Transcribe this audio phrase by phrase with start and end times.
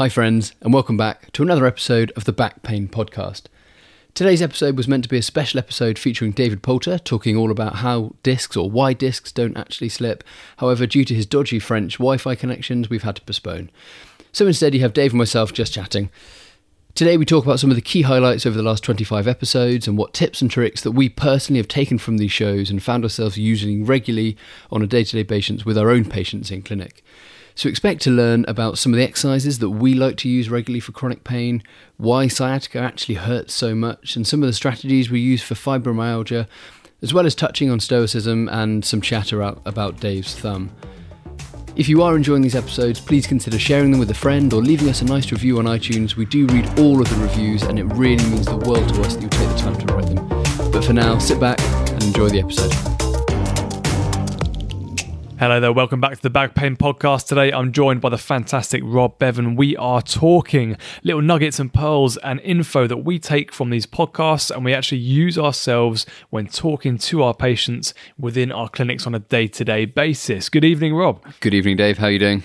[0.00, 3.42] Hi, friends, and welcome back to another episode of the Back Pain Podcast.
[4.14, 7.74] Today's episode was meant to be a special episode featuring David Poulter talking all about
[7.74, 10.24] how discs or why discs don't actually slip.
[10.56, 13.70] However, due to his dodgy French Wi Fi connections, we've had to postpone.
[14.32, 16.08] So instead, you have Dave and myself just chatting.
[16.94, 19.98] Today, we talk about some of the key highlights over the last 25 episodes and
[19.98, 23.36] what tips and tricks that we personally have taken from these shows and found ourselves
[23.36, 24.38] using regularly
[24.70, 27.04] on a day to day basis with our own patients in clinic.
[27.54, 30.80] So, expect to learn about some of the exercises that we like to use regularly
[30.80, 31.62] for chronic pain,
[31.96, 36.46] why sciatica actually hurts so much, and some of the strategies we use for fibromyalgia,
[37.02, 40.70] as well as touching on stoicism and some chatter about Dave's thumb.
[41.76, 44.88] If you are enjoying these episodes, please consider sharing them with a friend or leaving
[44.88, 46.16] us a nice review on iTunes.
[46.16, 49.14] We do read all of the reviews, and it really means the world to us
[49.14, 50.28] that you take the time to write them.
[50.72, 52.99] But for now, sit back and enjoy the episode.
[55.40, 57.26] Hello there, welcome back to the Back Pain Podcast.
[57.26, 59.56] Today I'm joined by the fantastic Rob Bevan.
[59.56, 64.50] We are talking little nuggets and pearls and info that we take from these podcasts
[64.50, 69.18] and we actually use ourselves when talking to our patients within our clinics on a
[69.18, 70.50] day to day basis.
[70.50, 71.24] Good evening, Rob.
[71.40, 71.96] Good evening, Dave.
[71.96, 72.42] How are you doing?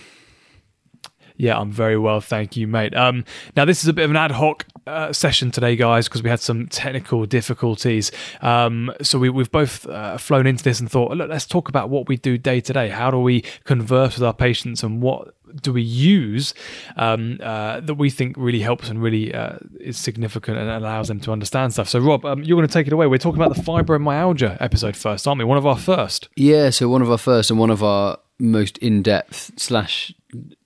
[1.38, 2.96] Yeah, I'm very well, thank you, mate.
[2.96, 6.24] Um, now this is a bit of an ad hoc uh, session today, guys, because
[6.24, 8.12] we had some technical difficulties.
[8.42, 11.90] Um, so we, have both uh, flown into this and thought, look, let's talk about
[11.90, 12.90] what we do day to day.
[12.90, 16.54] How do we converse with our patients, and what do we use
[16.98, 21.20] um, uh, that we think really helps and really uh, is significant and allows them
[21.22, 21.90] to understand stuff?
[21.90, 23.08] So, Rob, um, you're going to take it away.
[23.08, 25.46] We're talking about the fibromyalgia episode first, aren't we?
[25.46, 26.30] One of our first.
[26.36, 30.14] Yeah, so one of our first and one of our most in depth slash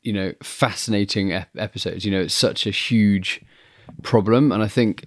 [0.01, 2.05] you know fascinating ep- episodes.
[2.05, 3.41] You know, it's such a huge
[4.03, 5.05] problem, and I think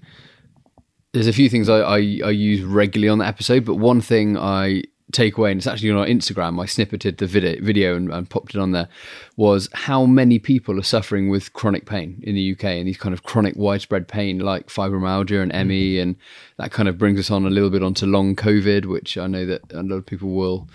[1.12, 4.38] there's a few things I, I, I use regularly on the episode, but one thing
[4.38, 6.60] I take away, and it's actually on our Instagram.
[6.60, 8.88] I snippeted the video, video and, and, popped it on there.
[9.36, 13.12] Was how many people are suffering with chronic pain in the UK and these kind
[13.12, 16.02] of chronic widespread pain like fibromyalgia and ME, mm-hmm.
[16.02, 16.16] and
[16.56, 19.46] that kind of brings us on a little bit onto long COVID, which I know
[19.46, 20.68] that a lot of people will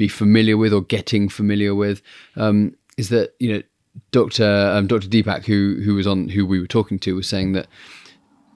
[0.00, 2.02] be familiar with or getting familiar with.
[2.34, 3.62] Um, is that you know
[4.10, 4.72] Dr.
[4.74, 5.08] Um, Dr.
[5.08, 7.66] Deepak, who who was on who we were talking to, was saying that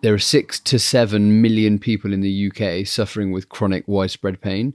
[0.02, 4.74] there are six to seven million people in the UK suffering with chronic widespread pain.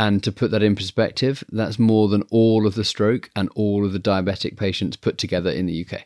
[0.00, 3.84] And to put that in perspective, that's more than all of the stroke and all
[3.84, 6.04] of the diabetic patients put together in the UK.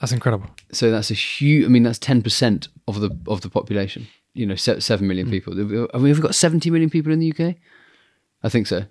[0.00, 0.50] That's incredible.
[0.72, 1.64] So that's a huge.
[1.64, 4.08] I mean, that's ten percent of the of the population.
[4.34, 5.30] You know, seven million mm.
[5.30, 5.56] people.
[5.92, 7.56] Have we ever got seventy million people in the UK?
[8.42, 8.84] I think so,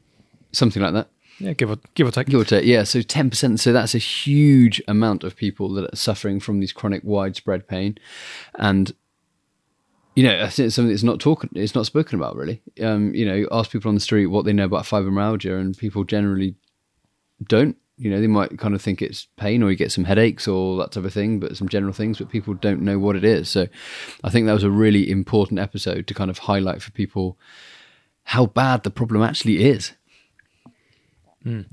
[0.52, 1.10] something like that.
[1.40, 2.28] Yeah, give or give or take.
[2.28, 2.66] Give or take.
[2.66, 3.60] Yeah, so ten percent.
[3.60, 7.98] So that's a huge amount of people that are suffering from these chronic widespread pain,
[8.56, 8.94] and
[10.16, 12.62] you know, I think it's something that's not talking, it's not spoken about really.
[12.82, 16.04] Um, you know, ask people on the street what they know about fibromyalgia, and people
[16.04, 16.56] generally
[17.48, 17.78] don't.
[18.04, 20.78] You know, they might kind of think it's pain, or you get some headaches, or
[20.78, 22.18] that type of thing, but some general things.
[22.18, 23.50] But people don't know what it is.
[23.50, 23.68] So,
[24.24, 27.38] I think that was a really important episode to kind of highlight for people
[28.26, 29.94] how bad the problem actually is.
[31.46, 31.66] Mm.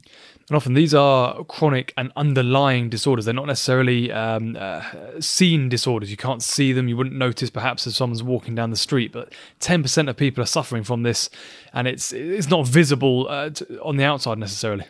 [0.51, 3.25] And often these are chronic and underlying disorders.
[3.25, 4.83] They're not necessarily um, uh,
[5.21, 6.11] seen disorders.
[6.11, 6.89] You can't see them.
[6.89, 9.13] You wouldn't notice perhaps as someone's walking down the street.
[9.13, 11.31] But 10% of people are suffering from this,
[11.73, 13.51] and it's it's not visible uh,
[13.83, 14.87] on the outside necessarily.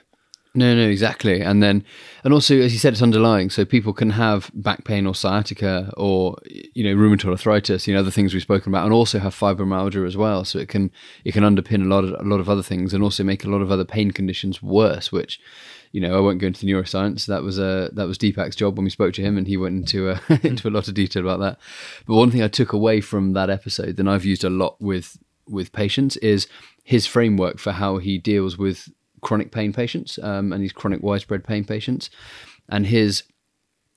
[0.53, 1.43] No, no, exactly.
[1.43, 1.85] And then,
[2.25, 3.51] and also, as you said, it's underlying.
[3.51, 6.39] So people can have back pain or sciatica or,
[6.75, 10.05] you know, rheumatoid arthritis, you know, other things we've spoken about, and also have fibromyalgia
[10.05, 10.45] as well.
[10.45, 10.91] So it can,
[11.25, 13.49] it can underpin a lot of, a lot of other things and also make a
[13.49, 15.41] lot of other pain conditions worse, which,
[15.93, 17.27] you know, I won't go into the neuroscience.
[17.27, 19.57] That was a, uh, that was Deepak's job when we spoke to him and he
[19.57, 21.61] went into a, into a lot of detail about that.
[22.07, 25.17] But one thing I took away from that episode that I've used a lot with,
[25.47, 26.49] with patients is
[26.83, 28.89] his framework for how he deals with
[29.21, 32.11] chronic pain patients um, and these chronic widespread pain patients.
[32.69, 33.25] And his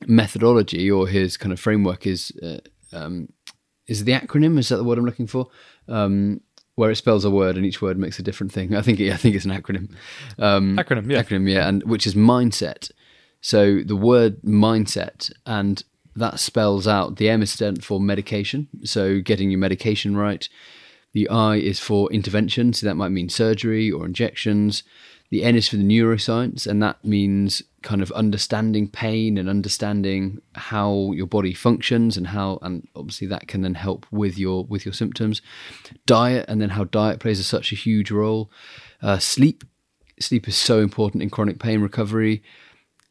[0.07, 2.59] methodology or his kind of framework is uh,
[2.91, 3.29] um,
[3.87, 4.57] is the acronym.
[4.57, 5.49] Is that the word I'm looking for?
[5.87, 6.41] Um,
[6.75, 8.75] where it spells a word and each word makes a different thing.
[8.75, 9.93] I think I think it's an acronym.
[10.39, 12.91] Um, acronym, yeah, acronym, yeah, and which is mindset.
[13.41, 15.83] So the word mindset and
[16.15, 20.47] that spells out the M is stand for medication, so getting your medication right.
[21.13, 24.83] The I is for intervention, so that might mean surgery or injections.
[25.33, 30.43] The N is for the neuroscience, and that means kind of understanding pain and understanding
[30.53, 34.85] how your body functions and how and obviously that can then help with your with
[34.85, 35.41] your symptoms.
[36.05, 38.51] Diet and then how diet plays a, such a huge role.
[39.01, 39.63] Uh, sleep.
[40.19, 42.43] Sleep is so important in chronic pain recovery.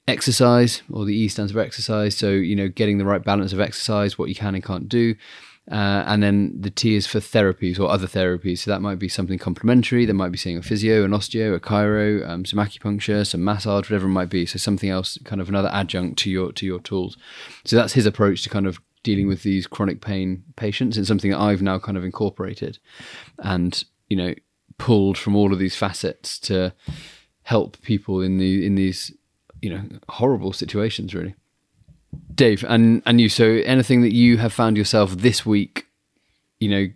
[0.07, 3.59] Exercise or the e stands for exercise so you know getting the right balance of
[3.59, 5.17] exercise what you can and can't do
[5.71, 8.59] uh, and then the T is for therapies or other therapies.
[8.59, 10.05] So that might be something complementary.
[10.05, 13.89] That might be seeing a physio, an osteo, a chiro, um, some acupuncture, some massage,
[13.89, 14.45] whatever it might be.
[14.45, 17.17] So something else, kind of another adjunct to your to your tools.
[17.65, 21.31] So that's his approach to kind of dealing with these chronic pain patients, and something
[21.31, 22.79] that I've now kind of incorporated,
[23.39, 24.35] and you know,
[24.79, 26.75] pulled from all of these facets to
[27.43, 29.13] help people in the in these
[29.61, 31.37] you know horrible situations, really.
[32.35, 33.29] Dave, and and you.
[33.29, 35.87] So, anything that you have found yourself this week,
[36.61, 36.89] you know,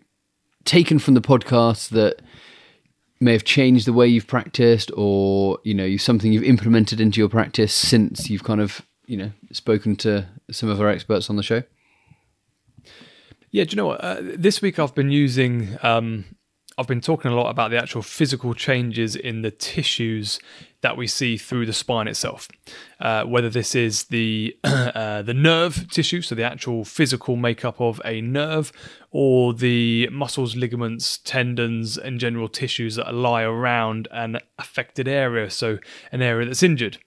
[0.64, 2.20] taken from the podcast that
[3.20, 7.28] may have changed the way you've practiced, or you know, something you've implemented into your
[7.28, 11.42] practice since you've kind of you know spoken to some of our experts on the
[11.42, 11.62] show.
[13.50, 14.00] Yeah, do you know what?
[14.00, 16.24] Uh, this week I've been using um,
[16.78, 20.38] I've been talking a lot about the actual physical changes in the tissues
[20.82, 22.48] that we see through the spine itself.
[23.00, 27.98] Uh, whether this is the uh, the nerve tissue, so the actual physical makeup of
[28.04, 28.72] a nerve,
[29.10, 35.78] or the muscles, ligaments, tendons, and general tissues that lie around an affected area, so
[36.12, 36.98] an area that's injured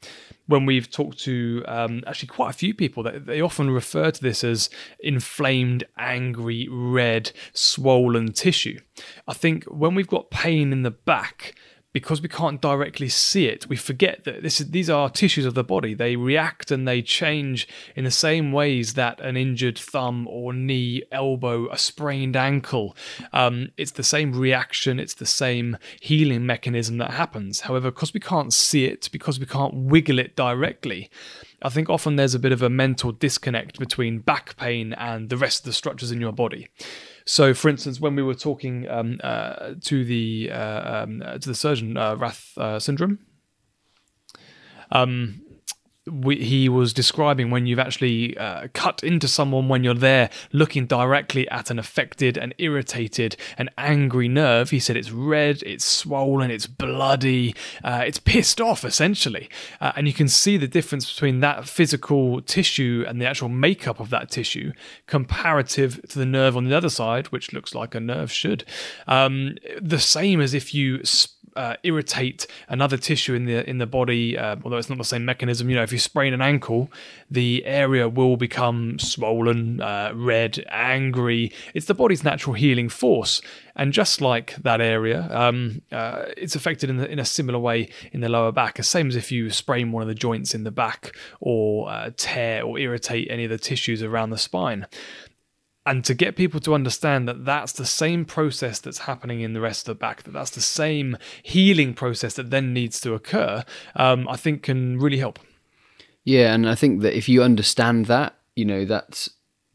[0.50, 4.22] when we've talked to um, actually quite a few people, that they often refer to
[4.22, 4.68] this as
[5.00, 8.80] inflamed, angry, red, swollen tissue.
[9.28, 11.54] I think when we've got pain in the back,
[11.92, 15.56] because we can't directly see it, we forget that this is, these are tissues of
[15.56, 15.94] the body.
[15.94, 21.04] They react and they change in the same ways that an injured thumb or knee,
[21.12, 22.96] elbow, a sprained ankle.
[23.34, 27.62] Um, it's the same reaction, it's the same healing mechanism that happens.
[27.62, 31.10] However, because we can't see it, because we can't wiggle it directly,
[31.62, 35.38] I think often there's a bit of a mental disconnect between back pain and the
[35.38, 36.70] rest of the structures in your body.
[37.26, 41.56] So, for instance, when we were talking um, uh, to the uh, um, to the
[41.56, 43.20] surgeon, uh, Rath uh, syndrome,
[44.92, 45.42] um,
[46.28, 51.48] he was describing when you've actually uh, cut into someone when you're there looking directly
[51.50, 54.70] at an affected and irritated and angry nerve.
[54.70, 59.50] He said it's red, it's swollen, it's bloody, uh, it's pissed off essentially.
[59.82, 64.00] Uh, and you can see the difference between that physical tissue and the actual makeup
[64.00, 64.72] of that tissue
[65.08, 68.66] comparative to the nerve on the other side, which looks like a nerve should.
[69.08, 71.04] Um, the same as if you.
[71.04, 75.04] Sp- uh, irritate another tissue in the in the body, uh, although it's not the
[75.04, 75.70] same mechanism.
[75.70, 76.92] You know, if you sprain an ankle,
[77.30, 81.52] the area will become swollen, uh, red, angry.
[81.74, 83.42] It's the body's natural healing force,
[83.76, 87.90] and just like that area, um, uh, it's affected in, the, in a similar way
[88.12, 88.76] in the lower back.
[88.76, 92.12] The same as if you sprain one of the joints in the back, or uh,
[92.16, 94.86] tear or irritate any of the tissues around the spine
[95.90, 99.60] and to get people to understand that that's the same process that's happening in the
[99.60, 103.66] rest of the back, that that's the same healing process that then needs to occur,
[103.96, 105.40] um, I think can really help.
[106.24, 109.32] Yeah, and I think that if you understand that, you know, that's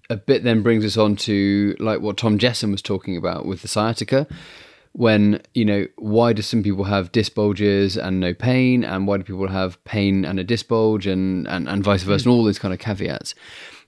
[0.08, 3.62] a bit then brings us on to like what Tom Jesson was talking about with
[3.62, 4.28] the sciatica.
[4.92, 8.84] When, you know, why do some people have disc bulges and no pain?
[8.84, 12.22] And why do people have pain and a disc bulge and, and, and vice versa,
[12.22, 12.30] mm.
[12.30, 13.34] and all these kind of caveats?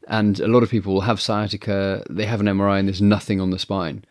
[0.06, 3.40] And a lot of people will have sciatica, they have an MRI, and there's nothing
[3.40, 4.04] on the spine.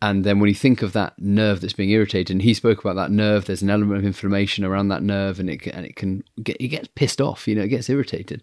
[0.00, 2.96] And then when you think of that nerve that's being irritated, and he spoke about
[2.96, 6.24] that nerve, there's an element of inflammation around that nerve, and it and it can
[6.42, 8.42] get it gets pissed off, you know, it gets irritated.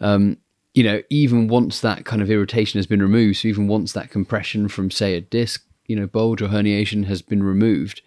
[0.00, 0.36] Um,
[0.74, 4.10] you know, even once that kind of irritation has been removed, so even once that
[4.10, 8.00] compression from say a disc, you know, bulge or herniation has been removed,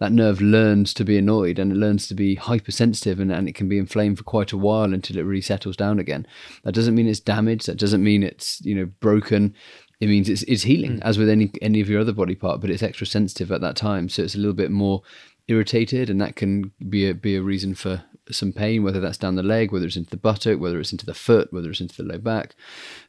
[0.00, 3.54] that nerve learns to be annoyed and it learns to be hypersensitive and, and it
[3.54, 6.26] can be inflamed for quite a while until it really settles down again.
[6.64, 7.66] That doesn't mean it's damaged.
[7.66, 9.54] That doesn't mean it's, you know, broken.
[10.00, 11.02] It means it's, it's healing mm.
[11.02, 13.76] as with any, any of your other body part, but it's extra sensitive at that
[13.76, 14.08] time.
[14.08, 15.02] So it's a little bit more
[15.46, 19.36] irritated and that can be a, be a reason for some pain, whether that's down
[19.36, 21.96] the leg, whether it's into the buttock, whether it's into the foot, whether it's into
[21.96, 22.56] the low back.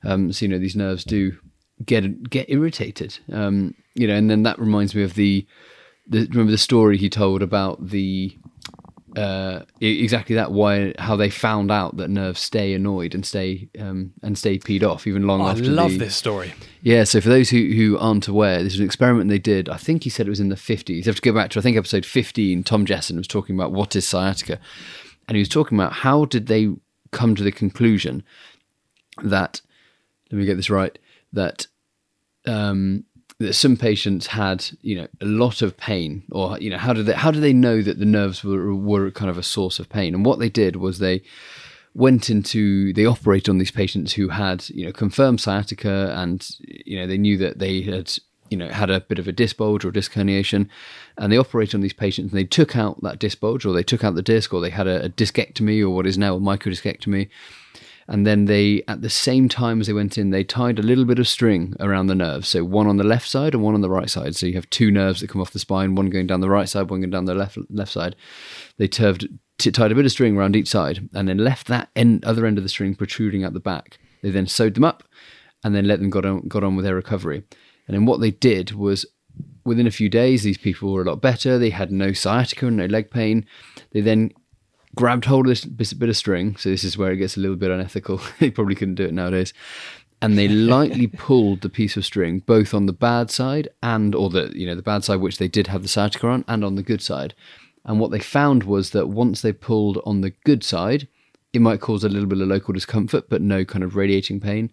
[0.04, 1.38] Um, so, you know, these nerves do
[1.86, 3.20] get, get irritated.
[3.32, 5.46] Um, you know, and then that reminds me of the,
[6.08, 8.34] the, remember the story he told about the
[9.18, 14.14] uh, exactly that why how they found out that nerves stay annoyed and stay um,
[14.24, 15.66] and stay peed off even long oh, after.
[15.66, 16.54] I love the, this story.
[16.82, 19.68] Yeah, so for those who who aren't aware, this is an experiment they did.
[19.68, 21.06] I think he said it was in the fifties.
[21.06, 22.64] You have to go back to I think episode fifteen.
[22.64, 24.60] Tom Jesson was talking about what is sciatica,
[25.28, 26.70] and he was talking about how did they
[27.12, 28.24] come to the conclusion
[29.24, 29.60] that
[30.32, 30.98] let me get this right
[31.34, 31.68] that
[32.46, 33.06] um,
[33.40, 37.06] that some patients had, you know, a lot of pain, or you know, how did
[37.06, 39.90] they how do they know that the nerves were were kind of a source of
[39.90, 40.14] pain?
[40.14, 41.22] And what they did was they
[41.96, 46.98] went into they operated on these patients who had you know confirmed sciatica and you
[46.98, 48.14] know they knew that they had
[48.50, 50.68] you know had a bit of a disc bulge or disc herniation
[51.18, 53.84] and they operated on these patients and they took out that disc bulge or they
[53.84, 56.40] took out the disc or they had a, a discectomy or what is now a
[56.40, 57.28] microdiscectomy
[58.10, 61.06] and then they at the same time as they went in they tied a little
[61.06, 63.82] bit of string around the nerves so one on the left side and one on
[63.82, 64.36] the right side.
[64.36, 66.68] So you have two nerves that come off the spine one going down the right
[66.68, 68.16] side one going down the left left side.
[68.78, 69.22] They tied
[69.92, 72.64] a bit of string around each side and then left that end, other end of
[72.64, 74.00] the string protruding out the back.
[74.22, 75.04] They then sewed them up
[75.64, 77.44] and then let them got on, got on with their recovery.
[77.88, 79.06] And then what they did was
[79.66, 81.58] within a few days these people were a lot better.
[81.58, 83.46] They had no sciatica and no leg pain.
[83.92, 84.32] They then
[85.00, 86.58] grabbed hold of this bit of string.
[86.58, 88.20] So this is where it gets a little bit unethical.
[88.40, 89.54] they probably couldn't do it nowadays.
[90.22, 94.30] And they lightly pulled the piece of string, both on the bad side and, or
[94.30, 96.76] the you know the bad side which they did have the sciatica on, and on
[96.76, 97.34] the good side.
[97.86, 101.08] And what they found was that once they pulled on the good side,
[101.54, 104.70] it might cause a little bit of local discomfort, but no kind of radiating pain.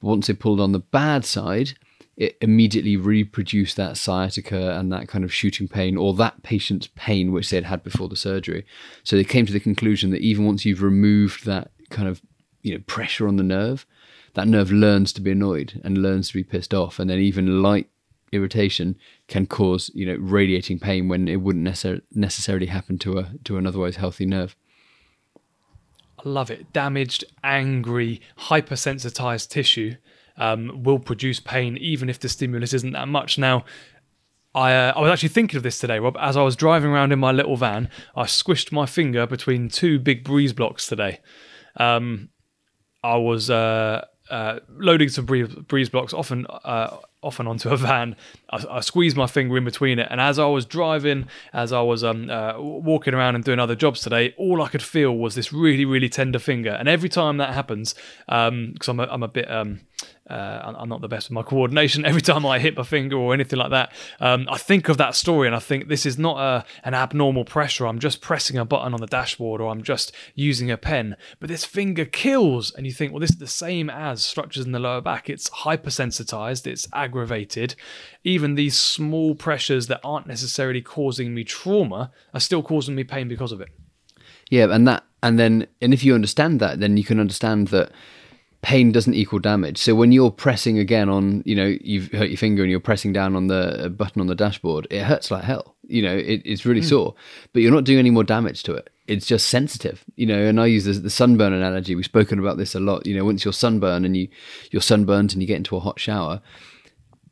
[0.00, 1.74] But once they pulled on the bad side,
[2.16, 7.30] it immediately reproduced that sciatica and that kind of shooting pain or that patient's pain
[7.30, 8.64] which they had had before the surgery.
[9.04, 12.22] So they came to the conclusion that even once you've removed that kind of
[12.62, 13.86] you know pressure on the nerve,
[14.34, 17.62] that nerve learns to be annoyed and learns to be pissed off, and then even
[17.62, 17.90] light
[18.32, 18.96] irritation
[19.28, 23.58] can cause you know radiating pain when it wouldn't necessar- necessarily happen to a to
[23.58, 24.56] an otherwise healthy nerve.
[26.18, 26.72] I love it.
[26.72, 29.96] Damaged, angry, hypersensitized tissue
[30.36, 33.38] um, will produce pain even if the stimulus isn't that much.
[33.38, 33.64] Now,
[34.54, 36.16] I, uh, I was actually thinking of this today, Rob.
[36.18, 39.98] As I was driving around in my little van, I squished my finger between two
[39.98, 41.20] big breeze blocks today.
[41.76, 42.30] Um,
[43.04, 48.16] I was uh, uh, loading some breeze, breeze blocks, often uh, often onto a van.
[48.50, 51.82] I, I, squeezed my finger in between it, and as I was driving, as I
[51.82, 55.34] was um, uh, walking around and doing other jobs today, all I could feel was
[55.34, 56.70] this really, really tender finger.
[56.70, 57.94] And every time that happens,
[58.26, 59.80] because um, I'm, I'm a bit um,
[60.28, 62.04] uh, I'm not the best with my coordination.
[62.04, 65.14] Every time I hit my finger or anything like that, um, I think of that
[65.14, 67.86] story and I think this is not a, an abnormal pressure.
[67.86, 71.16] I'm just pressing a button on the dashboard or I'm just using a pen.
[71.38, 74.72] But this finger kills, and you think, well, this is the same as structures in
[74.72, 75.30] the lower back.
[75.30, 77.74] It's hypersensitized, it's aggravated.
[78.24, 83.28] Even these small pressures that aren't necessarily causing me trauma are still causing me pain
[83.28, 83.68] because of it.
[84.50, 87.90] Yeah, and that, and then, and if you understand that, then you can understand that
[88.66, 89.78] pain doesn't equal damage.
[89.78, 93.12] So when you're pressing again on, you know, you've hurt your finger and you're pressing
[93.12, 95.76] down on the button on the dashboard, it hurts like hell.
[95.86, 96.88] You know, it, it's really mm.
[96.88, 97.14] sore,
[97.52, 98.90] but you're not doing any more damage to it.
[99.06, 100.42] It's just sensitive, you know.
[100.42, 101.94] And I use the, the sunburn analogy.
[101.94, 103.06] We've spoken about this a lot.
[103.06, 104.26] You know, once you're sunburned and you
[104.72, 106.40] you're sunburnt and you get into a hot shower,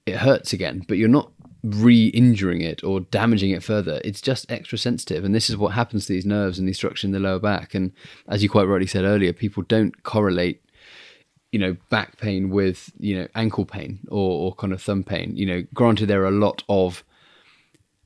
[0.07, 1.33] it hurts again, but you're not
[1.65, 4.01] re-injuring it or damaging it further.
[4.05, 7.09] It's just extra sensitive, and this is what happens to these nerves and the structure
[7.09, 7.75] in the lower back.
[7.75, 7.91] And
[8.29, 10.61] as you quite rightly said earlier, people don't correlate
[11.55, 15.37] you know back pain with you know ankle pain or, or kind of thumb pain
[15.37, 17.05] you know granted there are a lot of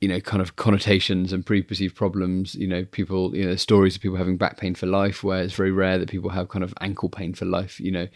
[0.01, 4.03] you know kind of connotations and pre-perceived problems you know people you know stories of
[4.03, 6.73] people having back pain for life where it's very rare that people have kind of
[6.81, 8.07] ankle pain for life you know.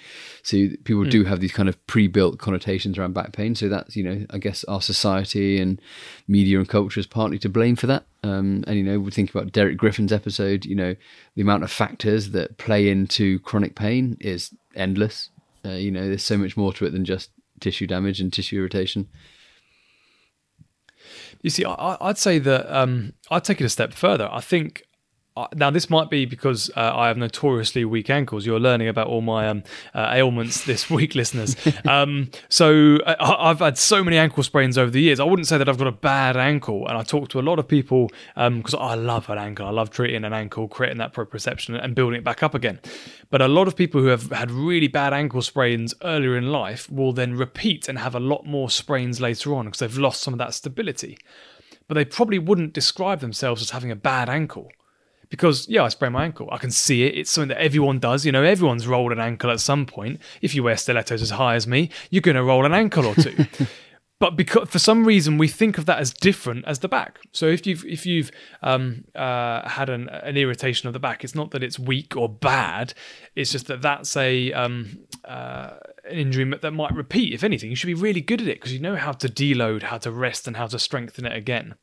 [0.42, 1.10] So people mm.
[1.10, 3.54] do have these kind of pre-built connotations around back pain.
[3.54, 5.80] So that's you know i guess our society and
[6.28, 8.04] media and culture is partly to blame for that.
[8.24, 10.94] Um, and you know we think about derek griffin's episode you know
[11.34, 15.30] the amount of factors that play into chronic pain is endless.
[15.64, 18.58] Uh, you know, there's so much more to it than just tissue damage and tissue
[18.58, 19.08] irritation.
[21.42, 24.28] You see, I, would say that um, I'd take it a step further.
[24.30, 24.84] I think
[25.54, 28.44] now this might be because uh, I have notoriously weak ankles.
[28.44, 29.62] You're learning about all my um,
[29.94, 31.56] uh, ailments this week, listeners.
[31.88, 35.20] Um, so uh, I, have had so many ankle sprains over the years.
[35.20, 37.58] I wouldn't say that I've got a bad ankle, and I talk to a lot
[37.58, 39.66] of people because um, I love an ankle.
[39.66, 42.78] I love treating an ankle, creating that proprioception, and building it back up again.
[43.30, 46.90] But a lot of people who have had really bad ankle sprains earlier in life
[46.90, 50.34] will then repeat and have a lot more sprains later on because they've lost some
[50.34, 51.16] of that stability.
[51.88, 54.70] But they probably wouldn't describe themselves as having a bad ankle
[55.32, 56.46] because yeah, I sprained my ankle.
[56.52, 57.16] I can see it.
[57.16, 58.26] It's something that everyone does.
[58.26, 60.20] You know, everyone's rolled an ankle at some point.
[60.42, 63.14] If you wear stilettos as high as me, you're going to roll an ankle or
[63.14, 63.46] two.
[64.20, 67.18] but because for some reason we think of that as different as the back.
[67.32, 71.34] So if you've if you've um, uh, had an, an, irritation of the back, it's
[71.34, 72.92] not that it's weak or bad.
[73.34, 75.70] It's just that that's a um, uh,
[76.04, 77.32] an injury that might repeat.
[77.32, 79.84] If anything, you should be really good at it because you know how to deload,
[79.84, 81.76] how to rest, and how to strengthen it again.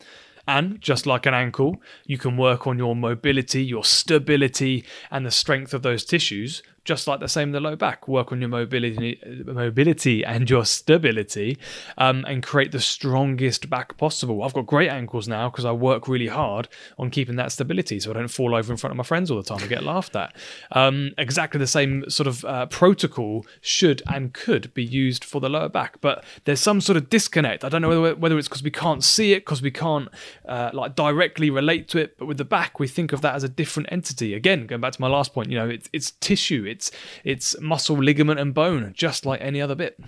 [0.49, 5.29] And just like an ankle, you can work on your mobility, your stability, and the
[5.29, 8.07] strength of those tissues just like the same in the low back.
[8.07, 11.55] Work on your mobility, mobility and your stability,
[11.99, 14.41] um, and create the strongest back possible.
[14.41, 16.67] I've got great ankles now because I work really hard
[16.97, 19.37] on keeping that stability, so I don't fall over in front of my friends all
[19.37, 20.35] the time and get laughed at.
[20.71, 25.47] Um, exactly the same sort of uh, protocol should and could be used for the
[25.47, 27.63] lower back, but there's some sort of disconnect.
[27.63, 30.09] I don't know whether, whether it's because we can't see it, because we can't
[30.47, 33.43] uh, like directly relate to it, but with the back, we think of that as
[33.43, 34.33] a different entity.
[34.33, 36.91] Again, going back to my last point, you know, it's, it's tissue, it's
[37.25, 39.99] it's muscle, ligament, and bone, just like any other bit.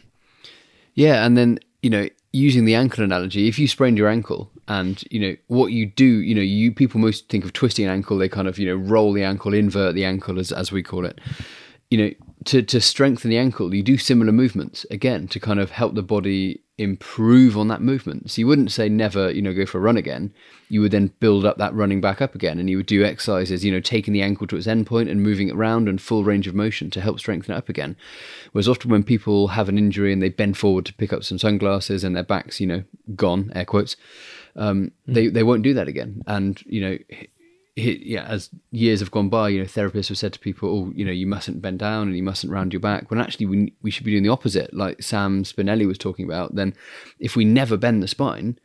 [0.93, 5.03] Yeah, and then you know, using the ankle analogy, if you sprained your ankle and
[5.11, 8.17] you know what you do, you know, you people most think of twisting an ankle,
[8.17, 11.05] they kind of you know roll the ankle, invert the ankle as as we call
[11.05, 11.19] it.
[11.89, 12.11] You know,
[12.45, 16.03] to to strengthen the ankle, you do similar movements again to kind of help the
[16.03, 18.31] body improve on that movement.
[18.31, 20.33] So you wouldn't say never, you know, go for a run again.
[20.69, 23.63] You would then build up that running back up again, and you would do exercises,
[23.63, 26.23] you know, taking the ankle to its end point and moving it around and full
[26.23, 27.95] range of motion to help strengthen it up again.
[28.51, 31.38] Whereas often when people have an injury and they bend forward to pick up some
[31.38, 32.83] sunglasses and their back's, you know,
[33.15, 33.95] gone, air quotes,
[34.55, 35.13] um, mm.
[35.13, 36.23] they they won't do that again.
[36.25, 36.97] And you know,
[37.75, 41.05] yeah, as years have gone by, you know, therapists have said to people, "Oh, you
[41.05, 43.91] know, you mustn't bend down and you mustn't round your back." When actually, we we
[43.91, 46.55] should be doing the opposite, like Sam Spinelli was talking about.
[46.55, 46.73] Then,
[47.19, 48.59] if we never bend the spine,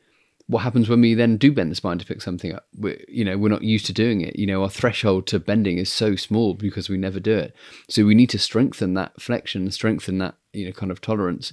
[0.49, 2.67] what happens when we then do bend the spine to pick something up?
[2.77, 4.37] we you know, we're not used to doing it.
[4.37, 7.55] You know, our threshold to bending is so small because we never do it.
[7.89, 11.53] So we need to strengthen that flexion, strengthen that you know kind of tolerance.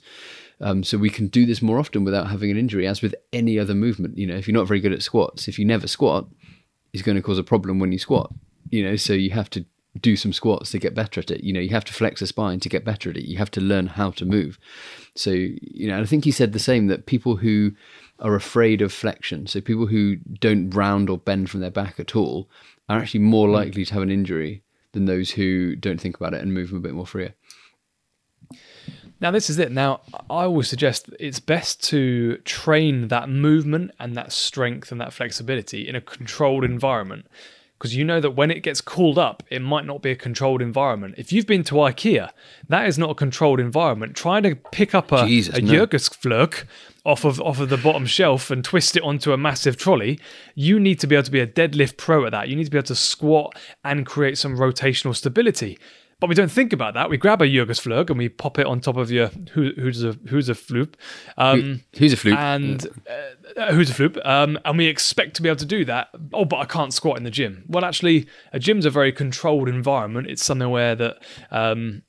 [0.60, 3.60] Um, so we can do this more often without having an injury, as with any
[3.60, 4.18] other movement.
[4.18, 6.28] You know, if you're not very good at squats, if you never squat,
[6.94, 8.34] is going to cause a problem when you squat.
[8.70, 9.66] You know, so you have to
[10.00, 11.44] do some squats to get better at it.
[11.44, 13.26] You know, you have to flex the spine to get better at it.
[13.26, 14.58] You have to learn how to move.
[15.16, 17.74] So, you know, I think he said the same that people who
[18.20, 22.16] are afraid of flexion, so people who don't round or bend from their back at
[22.16, 22.50] all,
[22.90, 26.42] are actually more likely to have an injury than those who don't think about it
[26.42, 27.34] and move a bit more freer.
[29.24, 29.72] Now, this is it.
[29.72, 35.14] Now, I always suggest it's best to train that movement and that strength and that
[35.14, 37.28] flexibility in a controlled environment
[37.84, 40.62] because you know that when it gets called up, it might not be a controlled
[40.62, 41.16] environment.
[41.18, 42.32] If you've been to IKEA,
[42.70, 44.16] that is not a controlled environment.
[44.16, 45.72] Trying to pick up a, Jesus, a no.
[47.06, 50.20] off of off of the bottom shelf and twist it onto a massive trolley,
[50.56, 52.48] you need to be able to be a deadlift pro at that.
[52.48, 55.78] You need to be able to squat and create some rotational stability.
[56.20, 57.10] But we don't think about that.
[57.10, 60.50] We grab a Jurgesflug and we pop it on top of your who's a who's
[60.50, 60.96] a floop,
[61.38, 62.88] um, who's a floop, and
[63.58, 66.10] uh, who's a floop, um, and we expect to be able to do that.
[66.32, 67.66] Oh, but I can't squat in the gym.
[67.68, 70.28] Well, actually, a gym's a very controlled environment.
[70.30, 71.18] It's something where that
[71.52, 72.04] um,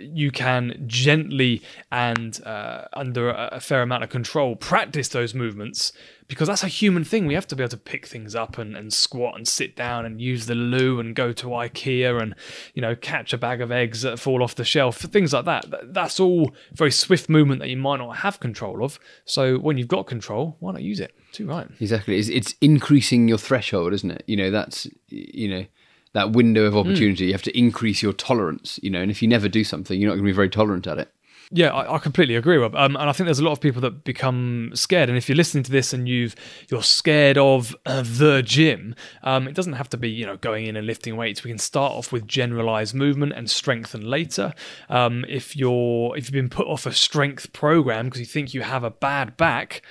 [0.00, 5.92] you can gently and uh, under a, fair amount of control practice those movements
[6.26, 7.26] because that's a human thing.
[7.26, 10.06] We have to be able to pick things up and, and squat and sit down
[10.06, 12.34] and use the loo and go to IKEA and
[12.74, 15.66] you know catch a bag of eggs that fall off the shelf, things like that.
[15.92, 18.98] That's all very swift movement that you might not have control of.
[19.24, 21.14] So when you've got control, why not use it?
[21.32, 21.68] Too right.
[21.80, 22.18] Exactly.
[22.18, 24.24] It's, it's increasing your threshold, isn't it?
[24.26, 25.66] You know that's you know
[26.12, 26.80] that window of hmm.
[26.80, 27.24] opportunity.
[27.24, 27.26] Mm.
[27.28, 30.08] You have to increase your tolerance, you know, and if you never do something, you're
[30.08, 31.12] not going to be very tolerant at it.
[31.52, 32.76] Yeah, I, I completely agree, Rob.
[32.76, 35.08] Um, and I think there's a lot of people that become scared.
[35.08, 36.36] And if you're listening to this and you've
[36.68, 38.94] you're scared of uh, the gym,
[39.24, 41.42] um, it doesn't have to be you know going in and lifting weights.
[41.42, 44.54] We can start off with generalized movement and strengthen later.
[44.88, 48.62] Um, if you're if you've been put off a strength program because you think you
[48.62, 49.82] have a bad back,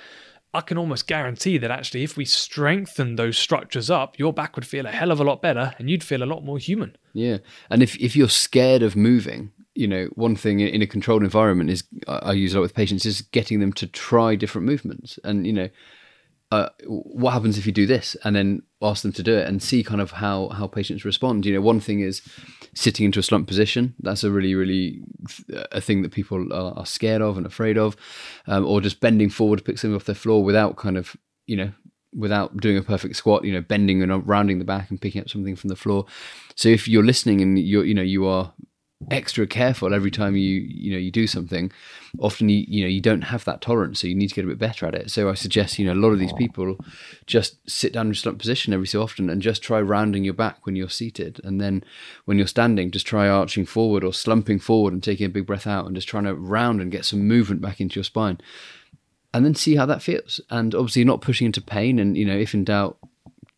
[0.52, 4.66] I can almost guarantee that actually, if we strengthen those structures up, your back would
[4.66, 6.96] feel a hell of a lot better and you'd feel a lot more human.
[7.12, 7.38] Yeah.
[7.70, 11.70] And if, if you're scared of moving, you know, one thing in a controlled environment
[11.70, 15.18] is I use a lot with patients is getting them to try different movements.
[15.22, 15.68] And, you know,
[16.50, 18.16] uh, what happens if you do this?
[18.24, 21.46] And then ask them to do it and see kind of how how patients respond.
[21.46, 22.22] You know one thing is
[22.74, 23.94] sitting into a slump position.
[24.00, 25.00] That's a really really
[25.72, 27.96] a thing that people are, are scared of and afraid of.
[28.46, 31.56] Um, or just bending forward to pick something off the floor without kind of you
[31.56, 31.72] know
[32.12, 35.28] without doing a perfect squat you know bending and rounding the back and picking up
[35.28, 36.06] something from the floor.
[36.56, 38.52] So if you're listening and you're you know you are
[39.10, 41.72] extra careful every time you you know you do something.
[42.18, 44.48] Often you you know you don't have that tolerance so you need to get a
[44.48, 45.10] bit better at it.
[45.10, 46.76] So i suggest you know a lot of these people
[47.26, 50.34] just sit down in a slump position every so often and just try rounding your
[50.34, 51.40] back when you're seated.
[51.44, 51.82] And then
[52.26, 55.66] when you're standing just try arching forward or slumping forward and taking a big breath
[55.66, 58.38] out and just trying to round and get some movement back into your spine.
[59.32, 60.40] And then see how that feels.
[60.50, 62.98] And obviously not pushing into pain and you know if in doubt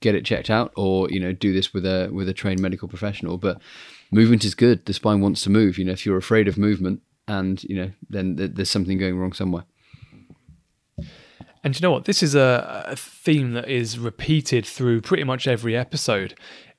[0.00, 2.88] get it checked out or you know do this with a with a trained medical
[2.88, 3.38] professional.
[3.38, 3.60] But
[4.12, 4.84] movement is good.
[4.86, 5.78] The spine wants to move.
[5.78, 9.18] You know, if you're afraid of movement, and you know, then th- there's something going
[9.18, 9.64] wrong somewhere.
[11.64, 12.06] And you know what?
[12.06, 16.34] This is a, a, theme that is repeated through pretty much every episode.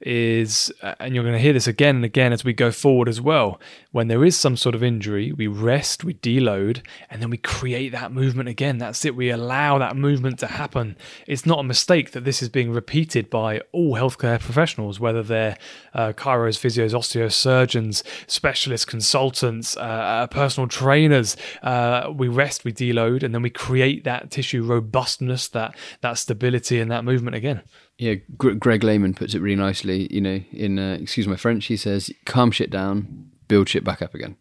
[0.06, 3.08] Is, uh, and you're going to hear this again and again as we go forward
[3.08, 3.60] as well.
[3.92, 7.92] When there is some sort of injury, we rest, we deload, and then we create
[7.92, 8.78] that movement again.
[8.78, 9.16] That's it.
[9.16, 10.98] We allow that movement to happen.
[11.28, 15.58] It's not a mistake that this is being repeated by all healthcare professionals, whether they're
[15.94, 21.38] uh, chiros, physios, osteosurgeons, specialist consultants, uh, uh, personal trainers.
[21.62, 26.80] Uh, we rest, we deload, and then we create that tissue robustness, that that stability,
[26.80, 27.62] and that movement again.
[27.98, 30.08] Yeah, Greg Lehman puts it really nicely.
[30.12, 34.02] You know, in uh, excuse my French, he says, "Calm shit down, build shit back
[34.02, 34.36] up again."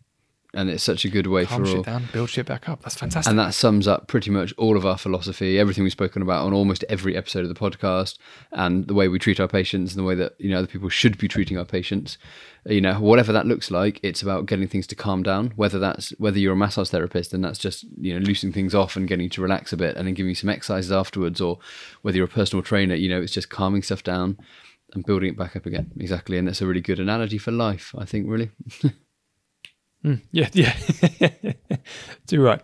[0.55, 1.83] And it's such a good way Calm for shit all.
[1.83, 2.83] down, build shit back up.
[2.83, 3.31] That's fantastic.
[3.31, 6.53] And that sums up pretty much all of our philosophy, everything we've spoken about on
[6.53, 8.19] almost every episode of the podcast,
[8.51, 10.91] and the way we treat our patients, and the way that you know other people
[10.91, 12.19] should be treating our patients.
[12.67, 15.55] You know, whatever that looks like, it's about getting things to calm down.
[15.57, 18.95] Whether that's whether you're a massage therapist and that's just you know loosening things off
[18.95, 21.61] and getting you to relax a bit, and then giving you some exercises afterwards, or
[22.03, 24.37] whether you're a personal trainer, you know, it's just calming stuff down
[24.93, 25.91] and building it back up again.
[25.99, 27.95] Exactly, and that's a really good analogy for life.
[27.97, 28.51] I think really.
[30.05, 30.75] Mm, yeah, yeah.
[32.27, 32.61] Do right.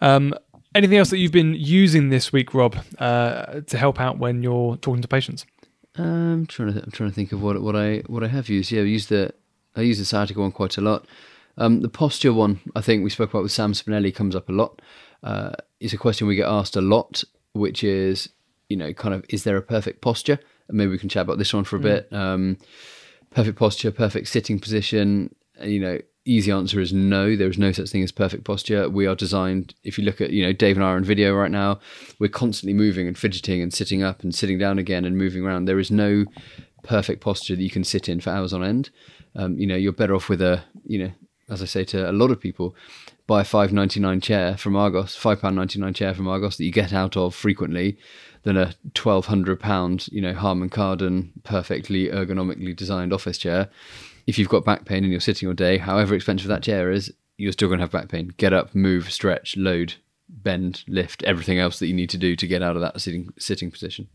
[0.00, 0.34] Um,
[0.74, 4.76] anything else that you've been using this week, Rob, uh, to help out when you're
[4.76, 5.46] talking to patients?
[5.96, 8.48] Um, I'm trying to I'm trying to think of what what I what I have
[8.48, 8.70] used.
[8.70, 9.32] Yeah, I used the
[9.74, 11.06] I use the sciatica one quite a lot.
[11.58, 14.52] Um, the posture one, I think we spoke about with Sam Spinelli, comes up a
[14.52, 14.80] lot.
[15.22, 18.28] Uh, it's a question we get asked a lot, which is,
[18.68, 20.38] you know, kind of, is there a perfect posture?
[20.68, 22.12] And maybe we can chat about this one for a bit.
[22.12, 22.58] Um,
[23.30, 25.34] perfect posture, perfect sitting position.
[25.60, 27.34] You know, easy answer is no.
[27.34, 28.88] There is no such thing as perfect posture.
[28.88, 29.74] We are designed.
[29.82, 31.80] If you look at, you know, Dave and I are on video right now.
[32.18, 35.64] We're constantly moving and fidgeting and sitting up and sitting down again and moving around.
[35.64, 36.24] There is no
[36.82, 38.90] perfect posture that you can sit in for hours on end.
[39.34, 41.12] Um, you know, you're better off with a, you know,
[41.48, 42.76] as I say to a lot of people,
[43.26, 46.56] buy a five ninety nine chair from Argos, five pound ninety nine chair from Argos
[46.56, 47.96] that you get out of frequently,
[48.42, 53.70] than a twelve hundred pound, you know, Harman Kardon perfectly ergonomically designed office chair.
[54.28, 57.10] If you've got back pain and you're sitting all day, however expensive that chair is,
[57.38, 58.34] you're still going to have back pain.
[58.36, 59.94] Get up, move, stretch, load,
[60.28, 63.32] bend, lift, everything else that you need to do to get out of that sitting
[63.38, 64.06] sitting position.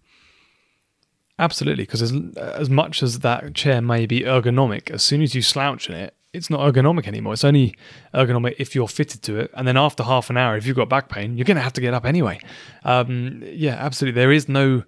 [1.39, 5.41] Absolutely, because as, as much as that chair may be ergonomic, as soon as you
[5.41, 7.33] slouch in it, it's not ergonomic anymore.
[7.33, 7.75] It's only
[8.13, 9.51] ergonomic if you're fitted to it.
[9.55, 11.73] And then after half an hour, if you've got back pain, you're going to have
[11.73, 12.39] to get up anyway.
[12.83, 14.21] Um, yeah, absolutely.
[14.21, 14.83] There is no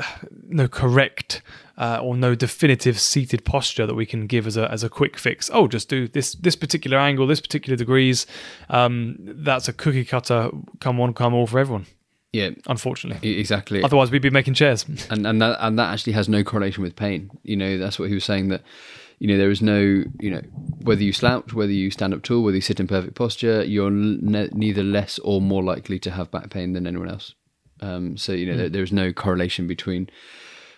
[0.48, 1.42] no correct
[1.78, 5.18] uh, or no definitive seated posture that we can give as a as a quick
[5.18, 5.50] fix.
[5.52, 8.26] Oh, just do this this particular angle, this particular degrees.
[8.68, 10.50] Um, that's a cookie cutter.
[10.80, 11.86] Come one, come all for everyone.
[12.32, 13.82] Yeah, Unfortunately, exactly.
[13.82, 14.86] otherwise we'd be making chairs.
[15.10, 17.30] and and that and that actually has no correlation with pain.
[17.42, 18.62] You know, that's what he was saying that
[19.18, 20.40] you know there is no you know
[20.82, 23.90] whether you slouch, whether you stand up tall, whether you sit in perfect posture, you're
[23.90, 27.34] ne- neither less or more likely to have back pain than anyone else.
[27.82, 30.08] Um, so you know there, there is no correlation between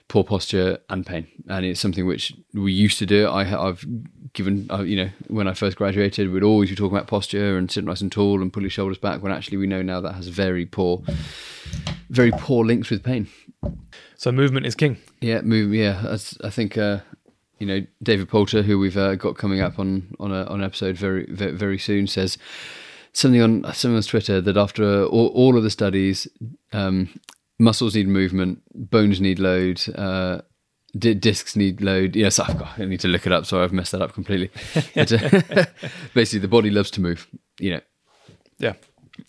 [0.09, 3.27] poor posture and pain, and it's something which we used to do.
[3.27, 3.85] I, I've
[4.33, 7.71] given uh, you know when I first graduated, we'd always be talking about posture and
[7.71, 9.23] sit nice and tall and pull your shoulders back.
[9.23, 11.03] When actually we know now that has very poor,
[12.09, 13.29] very poor links with pain.
[14.17, 14.97] So movement is king.
[15.21, 15.75] Yeah, move.
[15.75, 17.01] Yeah, that's, I think uh,
[17.59, 20.65] you know David Poulter, who we've uh, got coming up on on, a, on an
[20.65, 22.39] episode very, very very soon, says
[23.15, 26.29] something on on Twitter that after all, all of the studies,
[26.73, 27.09] um,
[27.59, 29.83] muscles need movement, bones need load.
[29.97, 30.43] Uh,
[30.99, 32.15] di- discs need load.
[32.17, 32.79] Yes, I've got.
[32.79, 33.47] I need to look it up.
[33.47, 34.51] Sorry, I've messed that up completely.
[34.95, 35.65] But, uh,
[36.15, 37.27] basically, the body loves to move.
[37.59, 37.81] You know,
[38.59, 38.75] Yeah.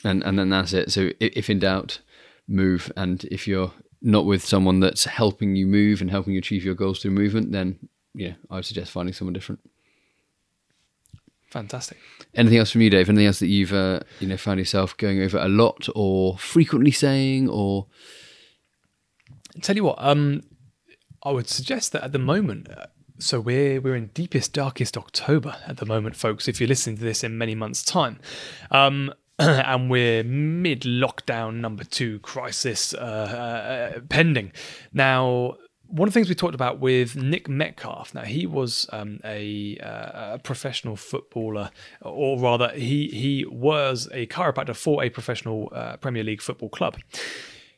[0.03, 0.91] and and then that's it.
[0.91, 1.99] So if in doubt,
[2.47, 2.91] move.
[2.97, 3.71] And if you're
[4.01, 7.51] not with someone that's helping you move and helping you achieve your goals through movement,
[7.51, 7.79] then
[8.13, 9.61] yeah, I would suggest finding someone different.
[11.55, 11.97] Fantastic.
[12.33, 13.07] Anything else from you, Dave?
[13.07, 16.91] Anything else that you've uh, you know found yourself going over a lot or frequently
[16.91, 17.87] saying or
[19.61, 20.41] Tell you what, um,
[21.23, 22.87] I would suggest that at the moment, uh,
[23.19, 26.47] so we're we're in deepest, darkest October at the moment, folks.
[26.47, 28.19] If you're listening to this in many months' time,
[28.69, 32.97] um, and we're mid lockdown number two crisis uh,
[33.95, 34.51] uh, pending.
[34.91, 35.55] Now,
[35.87, 38.13] one of the things we talked about with Nick Metcalf.
[38.13, 41.71] Now, he was um, a, uh, a professional footballer,
[42.01, 46.97] or rather, he he was a chiropractor for a professional uh, Premier League football club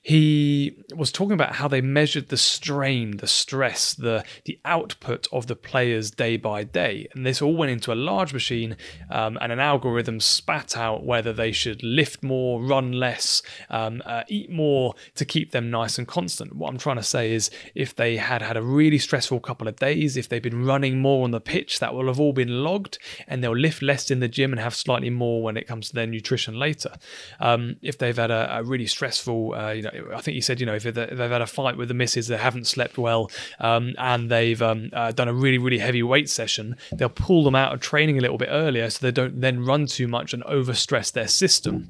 [0.07, 5.47] he was talking about how they measured the strain, the stress, the the output of
[5.47, 8.77] the players day by day, and this all went into a large machine,
[9.11, 14.23] um, and an algorithm spat out whether they should lift more, run less, um, uh,
[14.29, 16.55] eat more to keep them nice and constant.
[16.55, 19.75] What I'm trying to say is, if they had had a really stressful couple of
[19.75, 22.97] days, if they've been running more on the pitch, that will have all been logged,
[23.27, 25.95] and they'll lift less in the gym and have slightly more when it comes to
[25.95, 26.93] their nutrition later.
[27.41, 30.59] Um, if they've had a, a really stressful, uh, you know I think you said,
[30.59, 33.93] you know, if they've had a fight with the missus, they haven't slept well, um,
[33.97, 37.73] and they've um, uh, done a really, really heavy weight session, they'll pull them out
[37.73, 41.11] of training a little bit earlier so they don't then run too much and overstress
[41.11, 41.89] their system.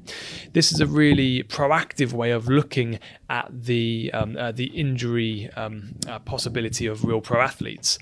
[0.52, 5.94] This is a really proactive way of looking at the um, uh, the injury um,
[6.08, 7.98] uh, possibility of real pro athletes.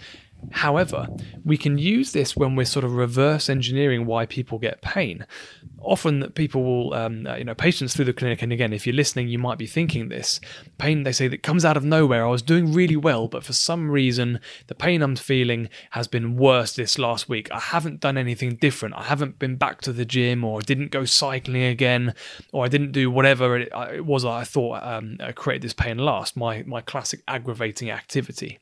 [0.52, 1.08] However,
[1.44, 5.26] we can use this when we're sort of reverse engineering why people get pain.
[5.80, 8.86] Often, that people will, um, uh, you know, patients through the clinic, and again, if
[8.86, 10.40] you're listening, you might be thinking this
[10.78, 11.02] pain.
[11.04, 12.26] They say that comes out of nowhere.
[12.26, 16.36] I was doing really well, but for some reason, the pain I'm feeling has been
[16.36, 17.50] worse this last week.
[17.52, 18.96] I haven't done anything different.
[18.96, 22.14] I haven't been back to the gym, or I didn't go cycling again,
[22.52, 25.98] or I didn't do whatever it, uh, it was I thought um, created this pain
[25.98, 26.36] last.
[26.36, 28.58] My my classic aggravating activity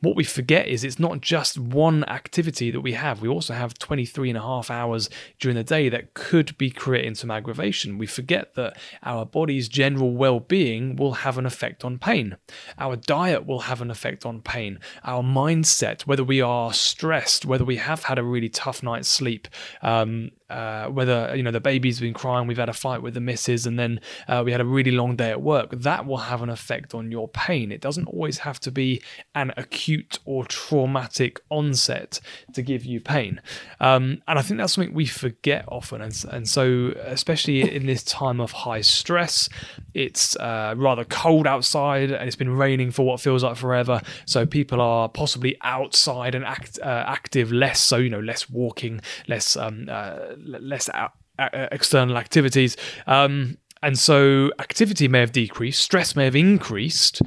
[0.00, 3.20] what we forget is it's not just one activity that we have.
[3.20, 7.16] We also have 23 and a half hours during the day that could be creating
[7.16, 7.98] some aggravation.
[7.98, 12.36] We forget that our body's general well being will have an effect on pain.
[12.78, 14.78] Our diet will have an effect on pain.
[15.02, 19.48] Our mindset, whether we are stressed, whether we have had a really tough night's sleep,
[19.82, 23.20] um, uh, whether you know the baby's been crying, we've had a fight with the
[23.20, 25.70] missus, and then uh, we had a really long day at work.
[25.72, 27.70] That will have an effect on your pain.
[27.70, 29.02] It doesn't always have to be
[29.34, 32.20] an acute or traumatic onset
[32.54, 33.40] to give you pain,
[33.80, 36.00] um, and I think that's something we forget often.
[36.00, 39.48] And, and so, especially in this time of high stress,
[39.94, 44.00] it's uh, rather cold outside, and it's been raining for what feels like forever.
[44.24, 47.80] So people are possibly outside and act, uh, active less.
[47.80, 49.88] So you know, less walking, less um,
[50.44, 50.88] less
[51.38, 52.76] external activities.
[53.06, 57.22] Um, and so activity may have decreased, stress may have increased,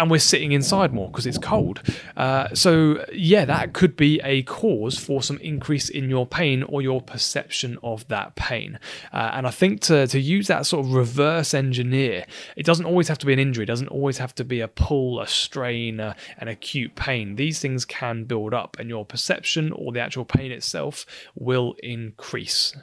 [0.00, 1.82] and we're sitting inside more because it's cold.
[2.16, 6.80] Uh, so, yeah, that could be a cause for some increase in your pain or
[6.80, 8.78] your perception of that pain.
[9.12, 12.24] Uh, and I think to, to use that sort of reverse engineer,
[12.56, 14.68] it doesn't always have to be an injury, it doesn't always have to be a
[14.68, 17.36] pull, a strain, uh, an acute pain.
[17.36, 22.74] These things can build up, and your perception or the actual pain itself will increase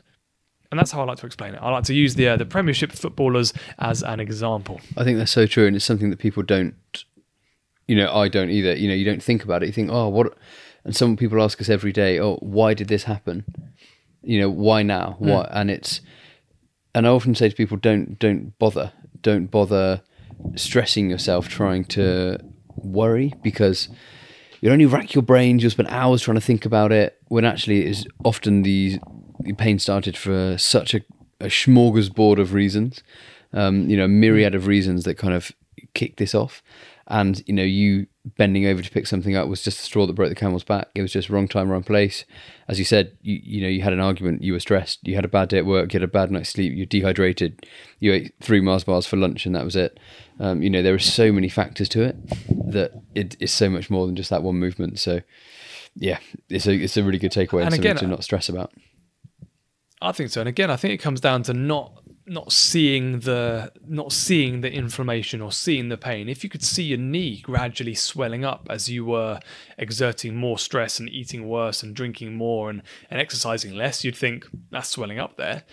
[0.71, 1.59] and that's how I like to explain it.
[1.61, 4.81] I like to use the uh, the Premiership footballers as an example.
[4.97, 6.75] I think that's so true, and it's something that people don't.
[7.87, 8.75] You know, I don't either.
[8.75, 9.67] You know, you don't think about it.
[9.67, 10.37] You think, oh, what?
[10.83, 13.45] And some people ask us every day, oh, why did this happen?
[14.21, 15.17] You know, why now?
[15.21, 15.33] Mm.
[15.33, 15.49] What?
[15.51, 16.01] And it's,
[16.95, 20.01] and I often say to people, don't don't bother, don't bother
[20.55, 22.39] stressing yourself trying to
[22.75, 23.89] worry because
[24.61, 25.63] you'll only rack your brains.
[25.63, 28.99] You'll spend hours trying to think about it when actually it is often these
[29.57, 31.01] pain started for such a,
[31.39, 33.03] a smorgasbord of reasons,
[33.53, 35.51] um, you know, myriad of reasons that kind of
[35.93, 36.61] kicked this off.
[37.09, 40.13] And you know, you bending over to pick something up was just the straw that
[40.13, 40.89] broke the camel's back.
[40.93, 42.25] It was just wrong time, wrong place.
[42.67, 45.23] As you said, you you know, you had an argument, you were stressed, you had
[45.23, 47.65] a bad day at work, you had a bad night's sleep, you're dehydrated,
[47.99, 49.97] you ate three Mars bars for lunch, and that was it.
[50.39, 52.17] Um, you know, there are so many factors to it
[52.71, 54.99] that it is so much more than just that one movement.
[54.99, 55.21] So,
[55.95, 56.19] yeah,
[56.49, 58.73] it's a it's a really good takeaway and, and again, to not stress about.
[60.01, 60.41] I think so.
[60.41, 64.71] And again, I think it comes down to not not seeing the not seeing the
[64.71, 66.27] inflammation or seeing the pain.
[66.27, 69.39] If you could see your knee gradually swelling up as you were
[69.77, 74.45] exerting more stress and eating worse and drinking more and, and exercising less, you'd think
[74.71, 75.63] that's swelling up there.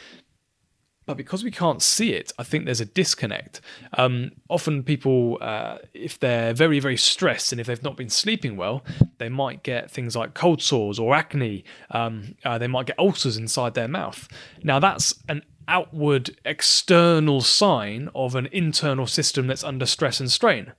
[1.06, 3.60] But because we can't see it, I think there's a disconnect.
[3.98, 8.56] Um, often, people, uh, if they're very, very stressed and if they've not been sleeping
[8.56, 8.82] well,
[9.18, 11.64] they might get things like cold sores or acne.
[11.90, 14.28] Um, uh, they might get ulcers inside their mouth.
[14.62, 20.72] Now, that's an outward, external sign of an internal system that's under stress and strain.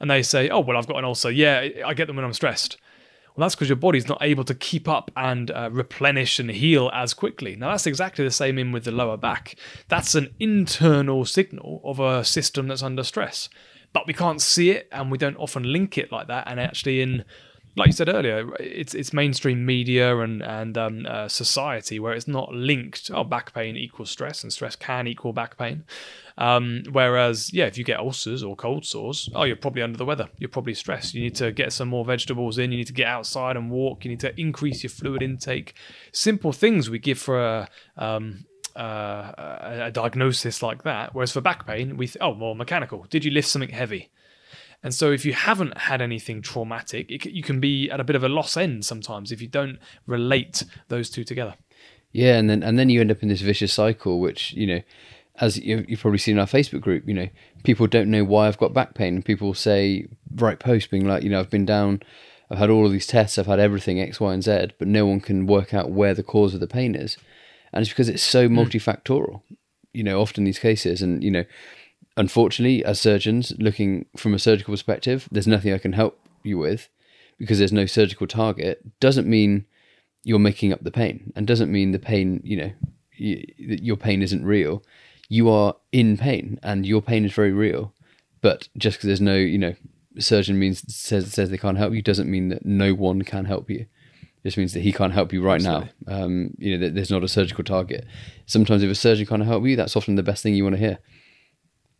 [0.00, 1.30] And they say, oh, well, I've got an ulcer.
[1.30, 2.76] Yeah, I get them when I'm stressed.
[3.40, 7.14] That's because your body's not able to keep up and uh, replenish and heal as
[7.14, 7.56] quickly.
[7.56, 9.56] Now, that's exactly the same in with the lower back.
[9.88, 13.48] That's an internal signal of a system that's under stress.
[13.92, 16.44] But we can't see it and we don't often link it like that.
[16.46, 17.24] And actually, in
[17.80, 22.28] like you said earlier, it's it's mainstream media and and um, uh, society where it's
[22.28, 23.10] not linked.
[23.12, 25.84] Oh, back pain equals stress, and stress can equal back pain.
[26.36, 30.04] Um, whereas, yeah, if you get ulcers or cold sores, oh, you're probably under the
[30.04, 30.28] weather.
[30.38, 31.14] You're probably stressed.
[31.14, 32.70] You need to get some more vegetables in.
[32.70, 34.04] You need to get outside and walk.
[34.04, 35.74] You need to increase your fluid intake.
[36.12, 38.44] Simple things we give for a, um,
[38.76, 39.32] uh,
[39.86, 41.14] a diagnosis like that.
[41.14, 43.06] Whereas for back pain, we th- oh, well, mechanical.
[43.10, 44.10] Did you lift something heavy?
[44.82, 48.16] And so, if you haven't had anything traumatic, it, you can be at a bit
[48.16, 51.54] of a loss end sometimes if you don't relate those two together.
[52.12, 54.80] Yeah, and then and then you end up in this vicious cycle, which you know
[55.40, 57.28] as you've probably seen in our Facebook group, you know,
[57.64, 59.14] people don't know why I've got back pain.
[59.14, 62.02] And people say, write posts being like, you know, I've been down,
[62.50, 65.06] I've had all of these tests, I've had everything X, Y, and Z, but no
[65.06, 67.16] one can work out where the cause of the pain is.
[67.72, 68.58] And it's because it's so hmm.
[68.58, 69.40] multifactorial,
[69.92, 71.00] you know, often these cases.
[71.00, 71.44] And, you know,
[72.20, 76.90] unfortunately, as surgeons looking from a surgical perspective, there's nothing I can help you with
[77.38, 79.00] because there's no surgical target.
[79.00, 79.64] Doesn't mean
[80.22, 82.72] you're making up the pain, and doesn't mean the pain, you know,
[83.16, 84.84] you, your pain isn't real.
[85.30, 87.94] You are in pain, and your pain is very real.
[88.42, 89.74] But just because there's no, you know,
[90.18, 93.70] surgeon means says says they can't help you doesn't mean that no one can help
[93.70, 93.86] you.
[94.42, 95.90] It just means that he can't help you right Absolutely.
[96.06, 96.24] now.
[96.24, 98.06] Um, you know, there's not a surgical target.
[98.44, 100.80] Sometimes if a surgeon can't help you, that's often the best thing you want to
[100.80, 100.98] hear.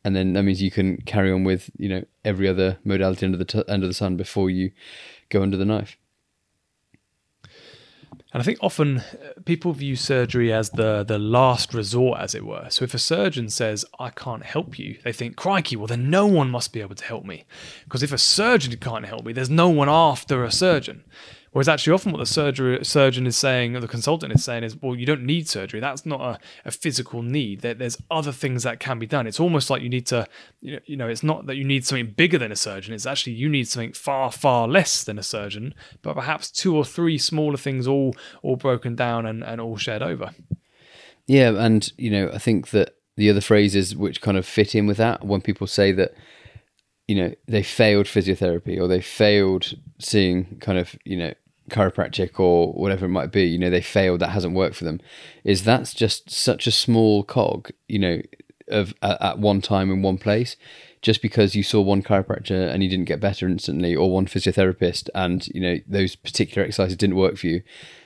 [0.05, 3.39] And then that means you can carry on with you know every other modality under
[3.39, 4.73] the t- under the sun before you
[5.29, 5.97] go under the knife.
[8.33, 12.47] And I think often uh, people view surgery as the the last resort, as it
[12.47, 12.67] were.
[12.71, 16.27] So if a surgeon says, "I can't help you," they think, "Crikey, well then no
[16.27, 17.45] one must be able to help me,"
[17.85, 21.05] because if a surgeon can't help me, there's no one after a surgeon.
[21.53, 24.77] Whereas actually, often what the surgery, surgeon is saying, or the consultant is saying, is,
[24.81, 25.81] well, you don't need surgery.
[25.81, 27.63] That's not a, a physical need.
[27.63, 29.27] There, there's other things that can be done.
[29.27, 30.29] It's almost like you need to,
[30.61, 32.95] you know, you know, it's not that you need something bigger than a surgeon.
[32.95, 36.85] It's actually you need something far, far less than a surgeon, but perhaps two or
[36.85, 40.31] three smaller things all all broken down and, and all shared over.
[41.27, 44.87] Yeah, and you know, I think that the other phrases which kind of fit in
[44.87, 46.15] with that when people say that
[47.11, 51.35] you know they failed physiotherapy or they failed seeing kind of you know
[51.69, 55.01] chiropractic or whatever it might be you know they failed that hasn't worked for them.
[55.43, 58.23] Is that's just such a small cog you know
[58.69, 60.57] of at, at one time in one place?
[61.03, 65.09] Just because you saw one chiropractor and you didn't get better instantly or one physiotherapist
[65.13, 67.63] and you know those particular exercises didn't work for you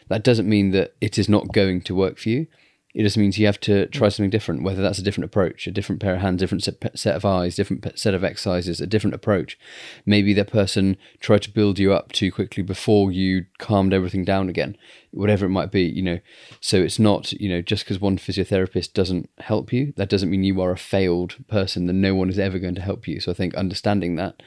[0.08, 2.46] that doesn't mean that it is not going to work for you
[2.94, 3.90] it just means you have to mm.
[3.90, 6.62] try something different, whether that's a different approach, a different pair of hands, different
[6.94, 9.58] set of eyes, different set of exercises, a different approach.
[10.06, 14.48] Maybe that person tried to build you up too quickly before you calmed everything down
[14.48, 14.76] again,
[15.10, 16.20] whatever it might be, you know.
[16.60, 20.44] So it's not, you know, just because one physiotherapist doesn't help you, that doesn't mean
[20.44, 23.18] you are a failed person, then no one is ever going to help you.
[23.18, 24.40] So I think understanding that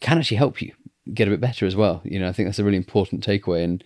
[0.00, 0.72] can actually help you
[1.12, 2.00] get a bit better as well.
[2.04, 3.64] You know, I think that's a really important takeaway.
[3.64, 3.82] And,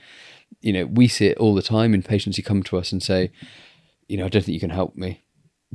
[0.61, 3.03] you know, we see it all the time in patients who come to us and
[3.03, 3.31] say,
[4.13, 5.25] you know, I don't think you can help me.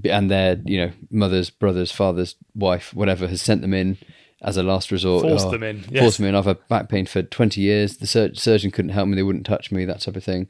[0.04, 3.98] And their, you know, mother's, brother's, father's, wife, whatever, has sent them in
[4.44, 5.24] as a last resort.
[5.24, 5.84] Force oh, them in.
[5.90, 6.04] Yes.
[6.04, 6.36] Force them in.
[6.36, 7.98] I've had back pain for 20 years.
[7.98, 9.16] The sur- surgeon couldn't help me.
[9.16, 10.48] They wouldn't touch me, that type of thing.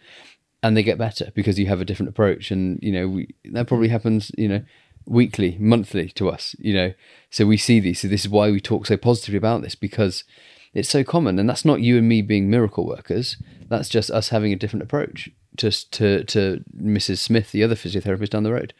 [0.61, 2.51] And they get better because you have a different approach.
[2.51, 4.63] And, you know, we, that probably happens, you know,
[5.05, 6.93] weekly, monthly to us, you know.
[7.29, 8.01] So we see these.
[8.01, 10.25] So this is why we talk so positively about this because
[10.73, 11.39] it's so common.
[11.39, 13.37] And that's not you and me being miracle workers.
[13.69, 17.19] That's just us having a different approach to to to Mrs.
[17.19, 18.73] Smith, the other physiotherapist down the road.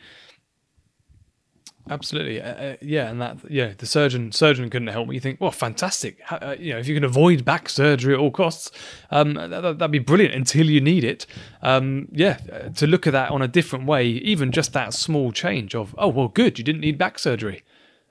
[1.89, 5.15] Absolutely, uh, uh, yeah, and that yeah, the surgeon surgeon couldn't help me.
[5.15, 6.19] You think, well, fantastic.
[6.21, 8.71] How, uh, you know, if you can avoid back surgery at all costs,
[9.09, 11.25] um, that, would be brilliant until you need it.
[11.61, 15.31] Um, yeah, uh, to look at that on a different way, even just that small
[15.31, 17.63] change of, oh well, good, you didn't need back surgery.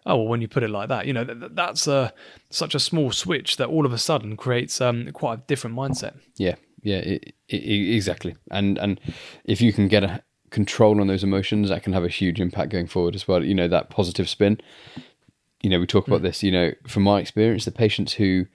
[0.07, 2.14] Oh well, when you put it like that, you know, th- that's a
[2.48, 6.14] such a small switch that all of a sudden creates um, quite a different mindset.
[6.37, 6.55] Yeah,
[6.87, 8.37] yeah, it, it, exactly.
[8.53, 9.01] And and
[9.44, 12.70] if you can get a control on those emotions, that can have a huge impact
[12.70, 13.44] going forward as well.
[13.44, 14.61] You know that positive spin.
[15.62, 16.25] You know, we talk about mm.
[16.25, 16.44] this.
[16.44, 18.46] You know, from my experience, the patients who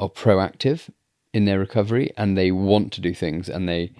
[0.00, 0.90] are proactive
[1.32, 3.92] in their recovery and they want to do things and they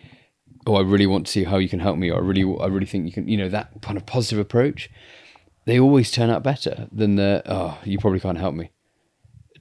[0.66, 2.66] oh i really want to see how you can help me or i really i
[2.66, 4.90] really think you can you know that kind of positive approach
[5.64, 8.70] they always turn out better than the oh you probably can't help me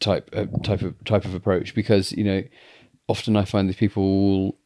[0.02, 2.44] type uh, type of type of approach because you know
[3.12, 4.58] often I find that people will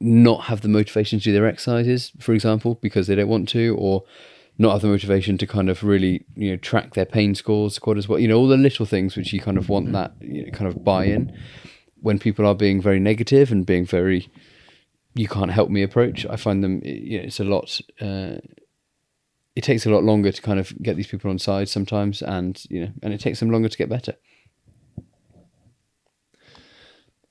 [0.00, 3.74] not have the motivation to do their exercises, for example, because they don't want to,
[3.78, 4.04] or
[4.58, 7.98] not have the motivation to kind of really, you know, track their pain scores quite
[7.98, 8.18] as well.
[8.18, 10.68] You know, all the little things which you kind of want that you know, kind
[10.68, 11.36] of buy in.
[12.00, 14.28] When people are being very negative and being very,
[15.14, 17.80] you can't help me approach, I find them, you know, it's a lot.
[18.00, 18.36] Uh,
[19.54, 22.62] it takes a lot longer to kind of get these people on side sometimes, and
[22.68, 24.14] you know, and it takes them longer to get better.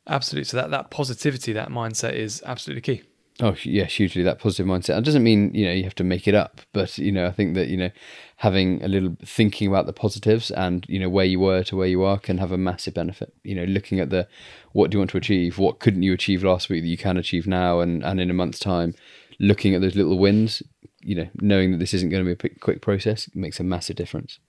[0.08, 0.46] Absolutely.
[0.46, 3.04] So that, that positivity, that mindset is absolutely key.
[3.42, 4.98] Oh yeah, hugely that positive mindset.
[4.98, 7.32] It doesn't mean you know you have to make it up, but you know I
[7.32, 7.90] think that you know
[8.38, 11.88] having a little thinking about the positives and you know where you were to where
[11.88, 13.34] you are can have a massive benefit.
[13.44, 14.26] You know, looking at the
[14.72, 17.18] what do you want to achieve, what couldn't you achieve last week that you can
[17.18, 18.96] achieve now, and and in a month's time,
[19.38, 20.64] looking at those little wins.
[21.02, 23.96] You know, knowing that this isn't going to be a quick process makes a massive
[23.98, 24.40] difference.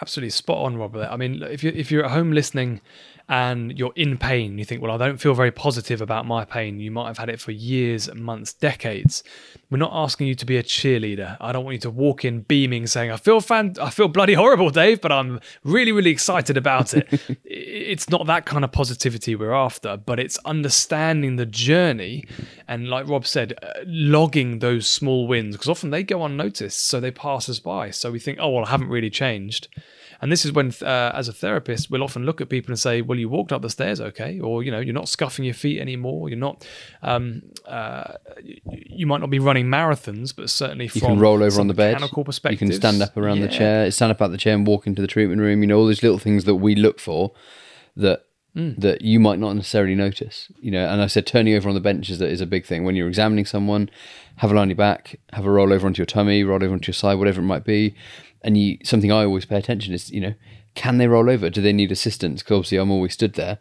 [0.00, 1.08] Absolutely spot on, Robert.
[1.10, 2.80] I mean, if you if you're at home listening
[3.32, 6.80] and you're in pain, you think, well, I don't feel very positive about my pain.
[6.80, 9.24] You might have had it for years, months, decades.
[9.70, 11.38] We're not asking you to be a cheerleader.
[11.40, 14.34] I don't want you to walk in beaming, saying, "I feel fan, I feel bloody
[14.34, 17.08] horrible, Dave, but I'm really, really excited about it."
[17.46, 22.26] it's not that kind of positivity we're after, but it's understanding the journey,
[22.68, 27.00] and like Rob said, uh, logging those small wins because often they go unnoticed, so
[27.00, 27.88] they pass us by.
[27.92, 29.68] So we think, "Oh well, I haven't really changed."
[30.22, 33.02] And this is when, uh, as a therapist, we'll often look at people and say,
[33.02, 35.80] "Well, you walked up the stairs, okay, or you know, you're not scuffing your feet
[35.80, 36.28] anymore.
[36.28, 36.64] You're not,
[37.02, 38.14] um, uh,
[38.70, 41.94] you might not be running marathons, but certainly you can roll over on the bed.
[42.52, 43.46] You can stand up around yeah.
[43.46, 45.60] the chair, stand up out the chair, and walk into the treatment room.
[45.60, 47.32] You know, all these little things that we look for
[47.96, 48.78] that Mm.
[48.78, 50.52] that you might not necessarily notice.
[50.60, 52.84] You know, and I said turning over on the bench is, is a big thing.
[52.84, 53.88] When you're examining someone,
[54.36, 56.74] have a lie on your back, have a roll over onto your tummy, roll over
[56.74, 57.94] onto your side, whatever it might be
[58.44, 60.34] and you something I always pay attention is you know
[60.74, 61.50] can they roll over?
[61.50, 62.42] Do they need assistance?
[62.42, 63.58] Because obviously I'm always stood there,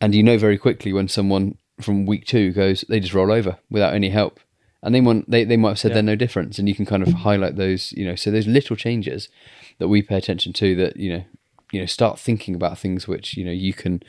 [0.00, 3.58] and you know very quickly when someone from week two goes they just roll over
[3.70, 4.40] without any help,
[4.82, 5.94] and they want they they might have said yeah.
[5.94, 8.76] they're no difference, and you can kind of highlight those you know so those little
[8.76, 9.28] changes
[9.78, 11.24] that we pay attention to that you know
[11.72, 14.02] you know start thinking about things which you know you can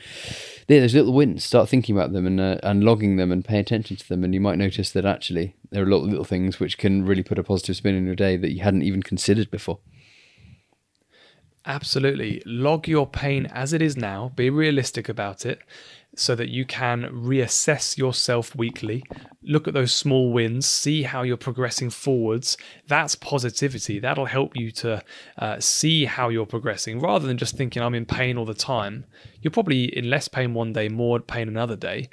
[0.68, 3.58] yeah, those little wins start thinking about them and uh, and logging them and pay
[3.58, 6.24] attention to them and you might notice that actually there are a lot of little
[6.24, 9.02] things which can really put a positive spin in your day that you hadn't even
[9.02, 9.78] considered before
[11.66, 12.42] Absolutely.
[12.44, 15.60] Log your pain as it is now, be realistic about it
[16.14, 19.02] so that you can reassess yourself weekly,
[19.46, 22.56] look at those small wins, see how you're progressing forwards.
[22.86, 23.98] That's positivity.
[23.98, 25.02] That'll help you to
[25.38, 29.04] uh, see how you're progressing rather than just thinking, I'm in pain all the time.
[29.42, 32.08] You're probably in less pain one day, more pain another day.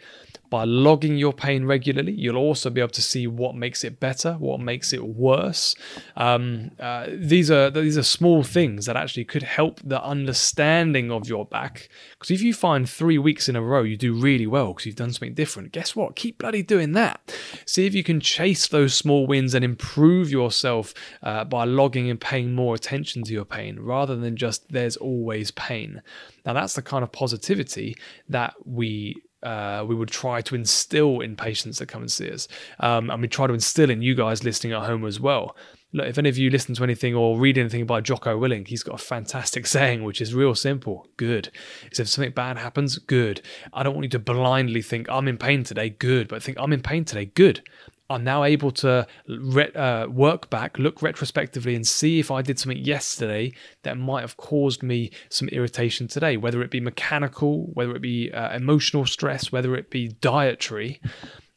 [0.50, 4.34] By logging your pain regularly, you'll also be able to see what makes it better,
[4.34, 5.76] what makes it worse.
[6.18, 11.30] Um, uh, these are these are small things that actually could help the understanding of
[11.30, 11.88] your back.
[12.12, 14.98] Because if you find three weeks in a row you do really well because you've
[14.98, 16.18] done something different, guess what?
[16.18, 17.21] Keep bloody doing that.
[17.66, 20.94] See if you can chase those small wins and improve yourself
[21.24, 25.52] uh, by logging and paying more attention to your pain rather than just there's always
[25.52, 26.02] pain.
[26.46, 27.96] Now that's the kind of positivity
[28.30, 32.48] that we uh, we would try to instill in patients that come and see us.
[32.80, 35.56] Um, and we try to instill in you guys listening at home as well.
[35.94, 38.84] Look, if any of you listen to anything or read anything by Jocko Willink, he's
[38.84, 41.08] got a fantastic saying, which is real simple.
[41.18, 41.52] Good.
[41.92, 43.42] Is if something bad happens, good.
[43.74, 46.30] I don't want you to blindly think, I'm in pain today, good.
[46.30, 47.62] But think, I'm in pain today, good.
[48.10, 52.60] I'm now able to re- uh, work back, look retrospectively, and see if I did
[52.60, 57.96] something yesterday that might have caused me some irritation today, whether it be mechanical, whether
[57.96, 61.02] it be uh, emotional stress, whether it be dietary.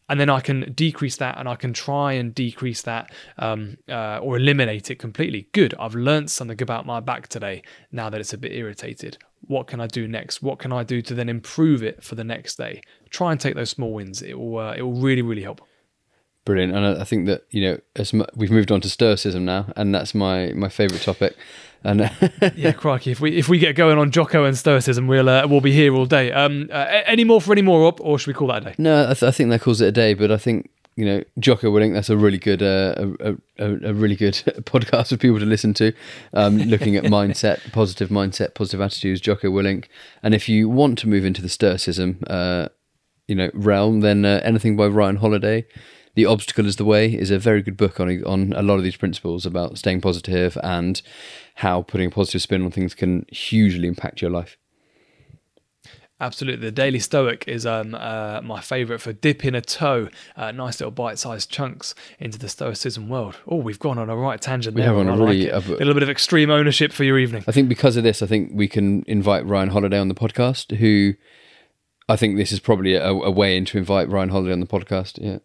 [0.08, 4.18] And then I can decrease that and I can try and decrease that um, uh,
[4.18, 5.48] or eliminate it completely.
[5.52, 9.16] Good, I've learned something about my back today now that it's a bit irritated.
[9.46, 10.42] What can I do next?
[10.42, 12.82] What can I do to then improve it for the next day?
[13.10, 14.20] Try and take those small wins.
[14.22, 15.60] It will, uh, it will really, really help.
[16.44, 19.94] Brilliant, and I think that you know, as we've moved on to Stoicism now, and
[19.94, 21.36] that's my my favourite topic.
[21.82, 22.00] And
[22.54, 25.62] yeah, crikey, if we if we get going on Jocko and Stoicism, we'll uh, we'll
[25.62, 26.32] be here all day.
[26.32, 28.74] Um, uh, any more for any more up, or should we call that a day?
[28.76, 30.12] No, I, th- I think that calls it a day.
[30.12, 33.94] But I think you know, Jocko Willink, that's a really good, uh, a, a, a,
[33.94, 34.34] really good
[34.64, 35.92] podcast for people to listen to.
[36.32, 39.86] Um, looking at mindset, positive mindset, positive attitudes, Jocko Willink.
[40.22, 42.68] And if you want to move into the Stoicism, uh,
[43.26, 45.66] you know, realm, then uh, anything by Ryan Holiday
[46.14, 48.84] the Obstacle is the Way is a very good book on on a lot of
[48.84, 51.02] these principles about staying positive and
[51.56, 54.56] how putting a positive spin on things can hugely impact your life.
[56.20, 60.78] Absolutely, the Daily Stoic is um, uh, my favourite for dipping a toe, uh, nice
[60.80, 63.36] little bite-sized chunks into the Stoicism world.
[63.48, 64.76] Oh, we've gone on a right tangent.
[64.76, 67.44] We have on a really like a little bit of extreme ownership for your evening.
[67.48, 70.76] I think because of this, I think we can invite Ryan Holiday on the podcast.
[70.76, 71.14] Who
[72.08, 74.66] I think this is probably a, a way in to invite Ryan Holiday on the
[74.66, 75.18] podcast.
[75.20, 75.38] Yeah.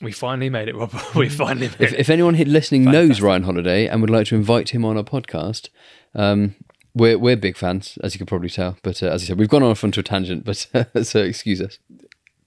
[0.00, 0.92] We finally made it, Rob.
[1.14, 2.00] we finally made if, it.
[2.00, 3.08] If anyone here listening Fantastic.
[3.08, 5.68] knows Ryan Holiday and would like to invite him on our podcast,
[6.14, 6.54] um,
[6.94, 8.76] we're we're big fans, as you can probably tell.
[8.82, 10.56] But uh, as I said, we've gone off onto a tangent, but
[11.02, 11.78] so excuse us.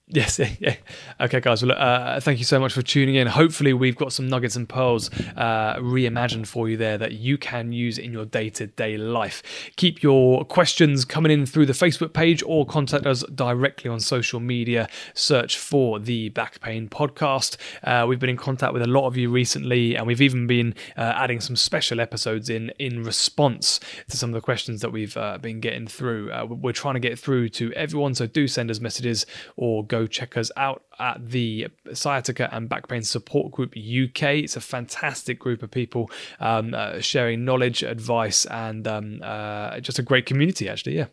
[0.08, 0.76] Yes, yeah.
[1.18, 1.64] Okay, guys.
[1.64, 3.26] Well, uh, thank you so much for tuning in.
[3.26, 7.72] Hopefully, we've got some nuggets and pearls uh, reimagined for you there that you can
[7.72, 9.42] use in your day to day life.
[9.76, 14.40] Keep your questions coming in through the Facebook page or contact us directly on social
[14.40, 14.90] media.
[15.14, 17.56] Search for the Back Pain Podcast.
[17.82, 20.74] Uh, we've been in contact with a lot of you recently, and we've even been
[20.98, 23.80] uh, adding some special episodes in in response
[24.10, 26.30] to some of the questions that we've uh, been getting through.
[26.30, 29.24] Uh, we're trying to get through to everyone, so do send us messages
[29.56, 34.22] or go check us out at the Sciatica and Back Pain Support Group UK.
[34.44, 39.98] It's a fantastic group of people um, uh, sharing knowledge, advice, and um, uh, just
[39.98, 40.96] a great community, actually.
[40.96, 41.06] Yeah.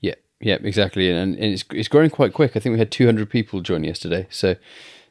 [0.00, 2.52] Yeah, Yeah, exactly, and, and it's it's growing quite quick.
[2.56, 4.56] I think we had 200 people join yesterday, so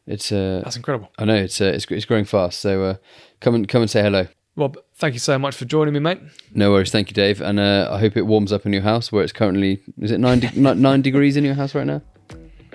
[0.06, 1.10] it's uh, That's incredible.
[1.18, 2.60] I know it's uh, it's it's growing fast.
[2.60, 2.96] So uh,
[3.40, 4.28] come and come and say hello.
[4.56, 6.20] Rob, thank you so much for joining me, mate.
[6.54, 9.12] No worries, thank you, Dave, and uh, I hope it warms up in your house
[9.12, 12.02] where it's currently is it nine de- nine degrees in your house right now?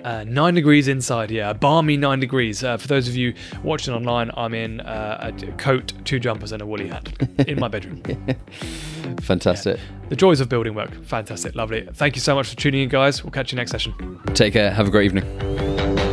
[0.03, 2.63] Uh, nine degrees inside, yeah, a balmy nine degrees.
[2.63, 3.33] Uh, for those of you
[3.63, 7.11] watching online, I'm in uh, a coat, two jumpers, and a woolly hat
[7.47, 8.01] in my bedroom.
[9.21, 9.79] Fantastic.
[10.09, 10.93] The joys of building work.
[11.05, 11.87] Fantastic, lovely.
[11.93, 13.23] Thank you so much for tuning in, guys.
[13.23, 14.19] We'll catch you next session.
[14.33, 14.71] Take care.
[14.71, 16.08] Have a great evening.